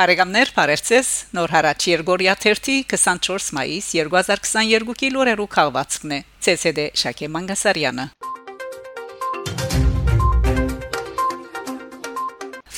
Բարեկամներ, 0.00 0.50
բարերձես։ 0.56 1.08
Նոր 1.36 1.52
հարաճ 1.52 1.86
Երգորիա 1.90 2.34
24 2.40 3.50
մայիս 3.58 3.90
2022-ի 3.98 5.10
լուրերու 5.12 5.48
քաղվածքն 5.58 6.16
է։ 6.16 6.20
ՑՍԴ 6.54 6.86
Շակե 7.02 7.28
Մանգասարյանը։ 7.36 8.06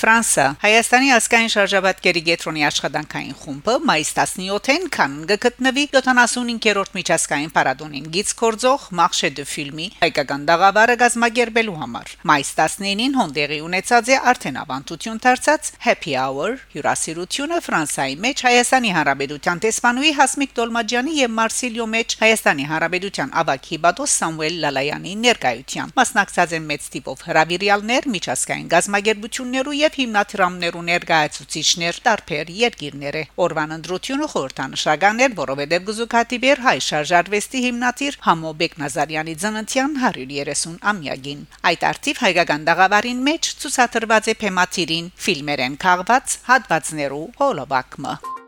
Ֆրանսա 0.02 0.44
Հայաստանի 0.58 1.10
ասկային 1.14 1.50
շարժաբատկերի 1.52 2.20
գետրոնի 2.26 2.62
աշխատանքային 2.66 3.34
խումբը 3.38 3.74
մայիս 3.86 4.08
17-ին 4.16 4.86
կան 4.96 5.12
գտնվի 5.30 5.84
75-րդ 5.92 6.96
միջազգային 6.96 7.52
պարադոնին 7.54 8.08
գից 8.16 8.32
կորձող 8.40 8.86
Marché 8.98 9.30
de 9.36 9.44
Film-ի 9.46 9.86
հայկական 10.00 10.46
դաղավարը 10.48 10.96
գազմագերբելու 11.02 11.76
համար 11.82 12.10
մայիս 12.32 12.50
19-ին 12.58 13.14
հոնդերի 13.20 13.58
ունեցած 13.68 14.10
է 14.10 14.18
արդեն 14.32 14.58
ավանդություն 14.64 15.22
դարձած 15.22 15.70
Happy 15.86 16.16
Hour 16.18 16.58
հյուրասիրությունը 16.74 17.60
Ֆրանսայի 17.62 18.18
մեջ 18.26 18.44
Հայաստանի 18.48 18.92
Հանրապետության 18.98 19.62
տեսփանուի 19.62 20.12
Հասմիկ 20.18 20.58
Տոլմաջյանի 20.58 21.16
եւ 21.22 21.32
Մարսիլիո 21.38 21.88
մեջ 21.94 22.18
Հայաստանի 22.26 22.68
Հանրապետության 22.72 23.32
ավագ 23.42 23.70
հիբատոս 23.70 24.18
Սամուել 24.18 24.60
Լալայանի 24.66 25.14
ներկայությամբ 25.22 25.96
մասնակցած 26.02 26.58
են 26.58 26.68
մեծ 26.72 26.90
տիպով 26.96 27.24
հրավիրյալներ 27.30 28.12
միջազգային 28.16 28.70
գազմագերբություններու 28.72 29.78
եւ 29.82 29.91
եւ 29.92 29.98
հիմնադրամներու 30.00 30.82
ներկայացուցիչներ 30.88 31.96
տարբեր 32.06 32.50
երկիրները 32.56 33.22
օրվան 33.44 33.74
ընդրությունը 33.76 34.28
խորհրդանշական 34.32 35.20
էր 35.26 35.34
որովհետեւ 35.40 35.84
գզուկատիբեր 35.88 36.62
հայ 36.66 36.76
շարժարվեստի 36.88 37.62
հիմնադիր 37.66 38.18
Համո 38.26 38.52
Բեկնազարյանի 38.62 39.36
ծննդյան 39.44 39.96
130 40.08 40.76
ամյակին 40.92 41.46
այդ 41.72 41.88
արդիվ 41.92 42.22
հայկական 42.26 42.68
դաղավարին 42.72 43.24
մեջ 43.28 43.50
ցուցադրված 43.64 44.30
է 44.32 44.36
թեմատիրին 44.44 45.10
ֆիլմերեն 45.26 45.80
քաղված 45.86 46.38
հատվածներու 46.52 47.26
հոլովակը 47.42 48.41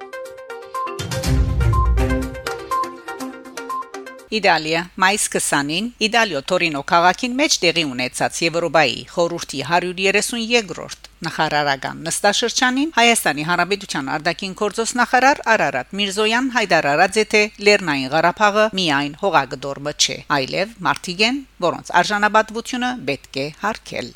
Իտալիա 4.35 4.81
մայիս 4.99 5.25
20-ին 5.31 5.89
Իտալիո 6.03 6.41
Տորինո 6.51 6.81
քաղաքին 6.91 7.35
մեջ 7.39 7.57
տեղի 7.65 7.83
ունեցած 7.87 8.39
Եվրոպայի 8.45 8.97
խորհրդի 9.15 9.61
132-րդ 9.69 11.11
նախարարական 11.27 12.01
նստաշրջանին 12.09 12.91
Հայաստանի 12.97 13.47
Հանրապետության 13.51 14.11
արտաքին 14.15 14.57
գործոս 14.61 14.95
նախարար 15.01 15.43
Արարատ 15.55 15.95
Միրզոյան 16.01 16.51
հայտարարած 16.57 17.21
է 17.23 17.25
թե 17.35 17.43
Լեռնային 17.69 18.11
Ղարաբաղը 18.17 18.67
միայն 18.81 19.15
հողագդորը 19.23 19.95
չէ, 19.95 20.19
այլև 20.39 20.75
մարտիգեն, 20.89 21.41
որոնց 21.69 21.95
արժանապատվությունը 22.03 22.91
պետք 23.13 23.41
է 23.45 23.47
հարգել։ 23.63 24.13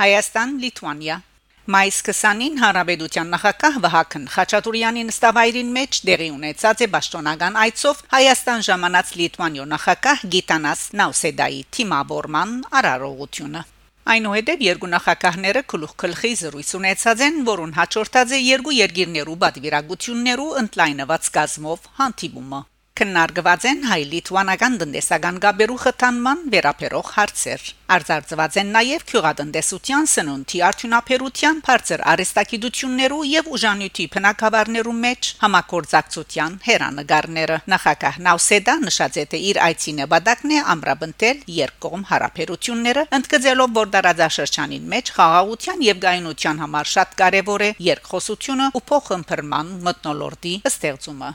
Հայաստան 0.00 0.54
Լիտվանիա 0.60 1.16
Մայիսի 1.70 2.02
20-ին 2.10 2.56
Հանրապետության 2.58 3.28
նախագահ 3.30 3.74
Վահագն 3.84 4.22
Խաչատուրյանի 4.34 5.02
նստավայրին 5.06 5.68
մեջ 5.76 5.98
դեղի 6.08 6.26
ունեցած 6.34 6.80
է 6.82 6.88
պաշտոնական 6.94 7.58
այցով 7.64 8.00
Հայաստան 8.14 8.64
ժամանած 8.68 9.12
Լիտվանիո 9.20 9.66
նախագահ 9.74 10.24
Գիտանաս 10.34 10.82
Նաուսեդայի 11.00 11.60
թիմավորման 11.76 12.56
արարողությունը։ 12.80 13.62
Այնուհետև 14.16 14.66
երկու 14.66 14.90
նախագահները 14.96 15.62
քլուխ-քլխի 15.70 16.32
զրույց 16.42 16.74
ունեցած 16.80 17.24
են, 17.28 17.40
որոնց 17.52 17.80
հաջորդած 17.84 18.34
է 18.34 18.42
երկու 18.48 18.76
երկիրներու 18.80 19.38
պատվիրակություններու 19.46 20.50
ընդլայնված 20.64 21.32
կազմով 21.38 21.88
հանդիպումը 22.00 22.62
քննարկված 23.00 23.62
են 23.70 23.78
հայ-լիտվանական 23.88 24.74
տնտեսական 24.80 25.36
գաբերու 25.40 25.76
խթանման 25.80 26.40
վերաբերող 26.52 27.06
հարցեր։ 27.16 27.62
Արձարծված 27.96 28.56
են 28.60 28.72
նաև 28.74 29.04
քյուղատնտեսության 29.10 30.08
սնունդի 30.12 30.58
արդյունաբերության 30.68 31.62
բարձր 31.68 32.02
արեստակիդություններու 32.12 33.22
եւ 33.30 33.48
ուժանյութի 33.56 34.04
բնակավարներու 34.16 34.94
մեջ 35.00 35.30
համակորձակցության 35.44 36.58
հերանեկարները։ 36.66 37.56
Նախագահ 37.74 38.20
Նաուսեդա 38.28 38.74
նշած 38.84 39.16
է 39.16 39.24
թե 39.32 39.40
իր 39.50 39.62
այցի 39.70 39.96
նպատակն 40.00 40.54
է 40.54 40.60
ամրապնդել 40.76 41.42
երկկողմ 41.56 42.04
հարաբերությունները, 42.10 43.06
ընդգծելով, 43.20 43.72
որ 43.80 43.94
դարաձաշրջանին 43.96 44.92
մեջ 44.92 45.14
խաղաղության 45.16 45.86
եւ 45.88 46.04
գայունության 46.04 46.62
համար 46.66 46.92
շատ 46.96 47.16
կարեւոր 47.24 47.64
է 47.64 47.72
երկխոսությունը 47.90 48.70
ու 48.76 48.84
փոխըմբռնման 48.92 49.74
մտնոլորտի 49.88 50.54
ստեղծումը։ 50.74 51.32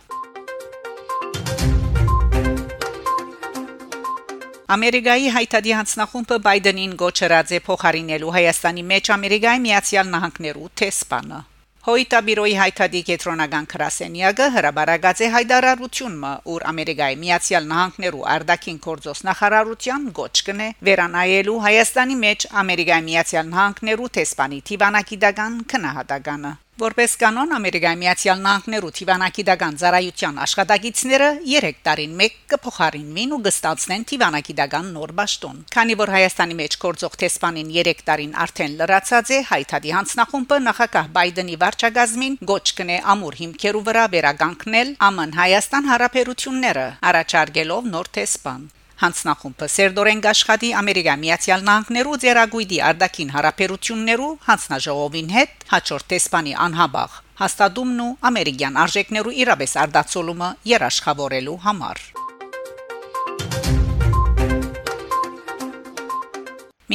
Ամերիկայի 4.65 5.27
հայտարարի 5.29 5.73
հանձնախումբը 5.77 6.37
Բայդենին 6.45 6.93
գոչրած 6.97 7.51
է 7.53 7.57
փոխարինելու 7.67 8.31
Հայաստանի 8.35 8.83
մեջ 8.91 9.11
Ամերիկայի 9.15 9.61
Միացյալ 9.65 10.09
Նահանգներու 10.13 10.69
տեսփանը։ 10.81 11.41
Հոյտաբիրոյի 11.85 12.55
հայտարարի 12.61 13.01
կենտրոնական 13.11 13.67
քրասենյակը 13.75 14.47
հրաբարացած 14.57 15.21
է 15.21 15.29
հայտարարությունը, 15.35 16.33
որ 16.49 16.67
Ամերիկայի 16.73 17.21
Միացյալ 17.21 17.69
Նահանգներու 17.75 18.27
արտաքին 18.33 18.81
գործոս 18.89 19.23
նախարարության 19.29 20.11
գոչ 20.17 20.35
կնե 20.49 20.73
վերանայելու 20.89 21.61
Հայաստանի 21.69 22.21
մեջ 22.25 22.49
Ամերիկայի 22.65 23.09
Միացյալ 23.13 23.49
Նահանգներու 23.53 24.13
տեսփանի 24.17 24.63
Տիվանակիդական 24.65 25.65
քնահատականը 25.75 26.57
Որպես 26.75 27.13
կանոն 27.21 27.53
Ամերիկայի 27.55 27.97
Միացյալ 28.01 28.41
Նահանգներու 28.43 28.89
Տիվանակիդական 28.97 29.77
ծառայության 29.79 30.41
աշխատակիցները 30.45 31.29
3 31.45 31.69
տարին 31.87 32.17
մեկ 32.19 32.35
կփոխարինվին 32.51 33.35
ու 33.37 33.39
կստացնեն 33.45 34.03
Տիվանակիդական 34.11 34.89
նոր 34.97 35.13
ճաշտոն։ 35.21 35.63
Քանի 35.71 35.97
որ 36.03 36.13
Հայաստանի 36.15 36.59
մեջ 36.59 36.77
կորձող 36.83 37.17
տեսփանին 37.23 37.71
3 37.79 38.03
տարին 38.11 38.37
արդեն 38.43 38.77
լրացած 38.83 39.31
է, 39.31 39.39
հայտարարի 39.55 39.95
հանձնախումբը 39.95 40.61
նախագահ 40.67 41.11
Բայդենի 41.15 41.59
վարչագազմին 41.63 42.39
գոչ 42.51 42.65
կնե 42.75 42.97
ամուր 43.15 43.37
հիմքերու 43.39 43.85
վրա 43.87 44.07
վերագանքնել 44.19 44.95
ԱՄՆ 44.99 45.29
Հայաստան 45.39 45.93
հարաբերությունները, 45.95 46.87
առաջարկելով 47.15 47.93
նոր 47.95 48.11
տեսփան։ 48.19 48.67
Հանցնախումբը 48.95 49.67
Սերդորեն 49.73 50.21
Գաշխատի 50.23 50.67
Ամերիկա 50.79 51.13
Միացյալ 51.19 51.63
Նահանգներու 51.67 52.19
ձերագույդի 52.23 52.77
արդակին 52.89 53.33
հարաբերություններու 53.35 54.29
հանցնաժողովին 54.45 55.33
հետ 55.35 55.65
հաջորդ 55.71 56.07
տեսփանի 56.13 56.53
անհաբաղ 56.65 57.17
հաստատումն 57.41 57.99
ու 58.05 58.13
ամերիկյան 58.29 58.79
արժեքներու 58.85 59.35
իրապես 59.43 59.75
արդացոլումը 59.83 60.49
երաշխավորելու 60.71 61.57
համար 61.65 61.99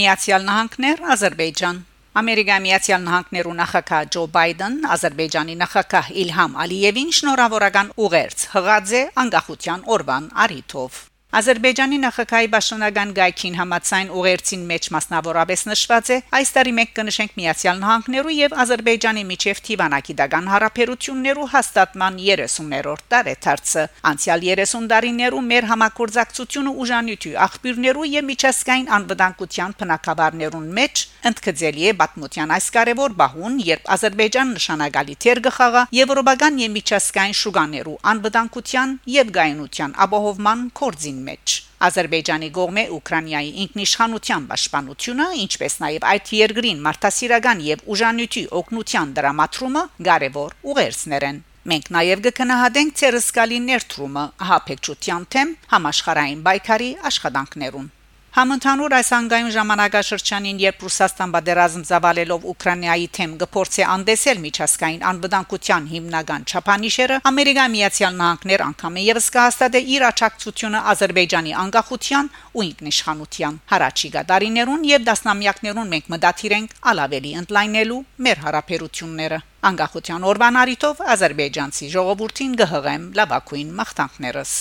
Միացյալ 0.01 0.49
Նահանգներ 0.49 1.07
Ադրբեջան 1.19 1.85
Ամերիկայի 2.21 2.63
Միացյալ 2.65 3.05
Նահանգներու 3.11 3.55
նախագահ 3.61 4.09
Ջո 4.17 4.25
Բայդեն 4.41 4.81
Ադրբեջանի 4.97 5.61
նախագահ 5.61 6.11
Իլհամ 6.25 6.59
Ալիևին 6.65 7.15
շնորհավորական 7.21 7.95
ուղերձ 8.09 8.49
հղած 8.57 8.97
է 8.97 9.07
անկախության 9.25 9.89
օրվան 9.99 10.35
արիթով 10.47 11.01
Ադրբեջանի 11.31 11.99
նախագահի 12.03 12.49
պաշտոնական 12.51 13.11
գայքին 13.15 13.57
համացայն 13.61 14.09
ուղերձին 14.19 14.63
մեջ 14.67 14.87
մասնավորապես 14.95 15.61
նշված 15.71 16.09
է. 16.11 16.17
Այս 16.35 16.51
տարի 16.57 16.73
մենք 16.79 16.91
կնշենք 16.97 17.37
Միացյալ 17.39 17.77
Նահանգներու 17.85 18.35
եւ 18.35 18.57
Ադրբեջանի 18.65 19.23
միջև 19.29 19.61
Թիվանակիդական 19.69 20.51
հարաբերություններու 20.51 21.47
հաստատման 21.55 22.19
30-րդ 22.25 23.05
տարեթարցը 23.15 23.85
անցյալ 24.11 24.43
30 24.49 24.91
տարիներու 24.91 25.45
մեր 25.51 25.69
համակորձակցությունը 25.71 26.75
ուժանյութի 26.83 27.33
աղբյուրներու 27.47 28.11
եւ 28.11 28.27
միջազգային 28.31 28.91
անվտանգության 28.99 29.79
բնակավարներուն 29.85 30.67
մեջ 30.81 31.05
ընդգծելի 31.31 31.89
է 31.91 31.95
բացմության 32.01 32.53
այս 32.59 32.67
կարևոր 32.75 33.17
բահուն, 33.21 33.57
երբ 33.71 33.89
Ադրբեջան 33.95 34.53
նշանակալի 34.57 35.17
թեր 35.21 35.41
գխաղա 35.47 35.83
եվրոպական 36.01 36.61
եւ 36.65 36.75
միջազգային 36.81 37.39
շուկաներու 37.45 37.99
անվտանգության 38.15 38.95
եւ 39.21 39.35
գայունության 39.37 39.97
ապահովման 40.07 40.63
կորձին 40.81 41.20
մեջ 41.27 41.55
Ադրբեջանի 41.87 42.49
գողմե 42.57 42.83
Ուկրաինայի 42.97 43.53
ինքնիշխանության 43.65 44.49
պաշտպանությունը, 44.51 45.27
ինչպես 45.45 45.77
նաև 45.85 46.09
այդ 46.11 46.33
երկրին 46.39 46.83
մարդասիրական 46.87 47.63
եւ 47.69 47.85
ուժանյութի 47.95 48.43
օգնության 48.61 49.15
դրամատրումը 49.21 49.85
կարևոր 50.11 50.59
ուղերձներ 50.73 51.27
են։ 51.31 51.41
Մենք 51.71 51.89
նաև 51.97 52.27
կգնահատենք 52.27 52.99
ցերսկալի 53.01 53.63
ներդրումը 53.71 54.27
հապեկչության 54.51 55.25
թեմ 55.37 55.57
համաշխարային 55.73 56.45
բայկարի 56.51 56.93
աշխատանքներուն։ 57.13 57.91
Համընդհանուր 58.31 58.93
այս 58.95 59.09
հանգային 59.11 59.49
ժամանակաշրջանին, 59.57 60.59
երբ 60.63 60.83
Ռուսաստան 60.85 61.31
բادرազմ 61.35 61.83
զավալելով 61.89 62.45
Ուկրաինայի 62.53 63.09
թեմ 63.17 63.33
գործի 63.43 63.85
անդեսել 63.95 64.39
միջազգային 64.45 65.03
անվտանգության 65.11 65.89
հիմնական 65.91 66.45
չափանիշերը, 66.47 67.17
Ամերիկայի 67.31 67.73
Միացյալ 67.75 68.15
Նահանգներ 68.21 68.65
անգամ 68.71 69.01
եւս 69.03 69.27
կհաստատե 69.35 69.81
իր 69.99 70.05
աչակցությունը 70.11 70.83
Ադրբեջանի 70.95 71.55
անկախության 71.67 72.31
ու 72.55 72.67
ինքնիշխանության 72.71 73.59
հարաճիգա 73.75 74.23
դարիներուն 74.31 74.85
եւ 74.95 75.07
դասնամյակներուն 75.11 75.91
մենք 75.91 76.13
մտադիր 76.15 76.55
ենք 76.61 76.77
ալավելի 76.95 77.33
ընդլայնելու 77.43 78.05
մեր 78.31 78.45
հարաբերությունները։ 78.47 79.41
Անկախության 79.71 80.29
օրվանարիտով 80.31 81.03
Ադրբեջանցի 81.19 81.91
ժողովրդին 81.99 82.55
գհղեմ 82.63 83.11
լավակույն 83.19 83.75
մաղթանքներս։ 83.83 84.55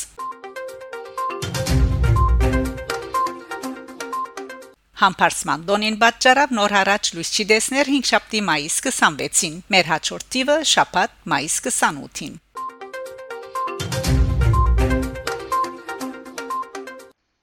Համբարձման 4.99 5.61
դոնին 5.63 5.95
պատճառավ 5.99 6.49
նոր 6.57 6.73
հարաճ 6.75 7.09
լույս 7.15 7.29
չի 7.31 7.43
դեսներ 7.51 7.89
5 7.91 8.09
շաբթի 8.09 8.41
մայիս 8.49 8.75
26-ին 8.87 9.55
մեր 9.71 9.87
հաջորդ 9.91 10.27
տիվը 10.35 10.57
շաբաթ 10.71 11.13
մայիս 11.33 11.55
28-ին 11.69 12.35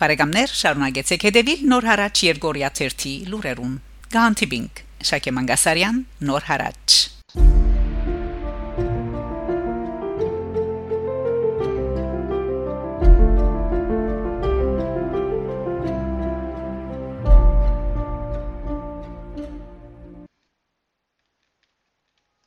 Բարեկամներ 0.04 0.54
շարունակեցեք 0.60 1.28
հետևել 1.30 1.66
նոր 1.72 1.90
հարաճ 1.94 2.24
Երգորիա 2.28 2.72
1-ի 2.76 3.16
լուրերուն 3.32 3.74
Գանտիբինգ 4.12 4.86
Շակե 5.12 5.36
Մանգասարյան 5.40 6.02
նոր 6.28 6.50
հարաճ 6.52 7.15